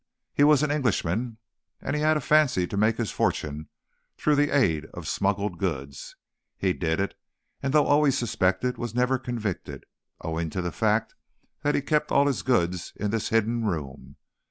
[0.33, 1.37] He was an Englishman,
[1.79, 3.69] and he had a fancy to make his fortune
[4.17, 6.15] through the aid of smuggled goods.
[6.57, 7.13] He did it;
[7.61, 9.85] and though always suspected, was never convicted,
[10.19, 11.13] owing to the fact
[11.61, 14.15] that he kept all his goods in this hidden room.